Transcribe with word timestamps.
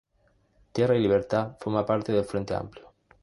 Tierra 0.71 0.95
y 0.95 0.99
Libertad 0.99 1.57
forma 1.59 1.85
parte 1.85 2.11
del 2.11 2.25
Frente 2.25 2.55
Amplio. 2.55 2.91